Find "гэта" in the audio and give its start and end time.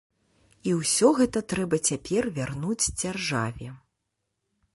1.19-1.43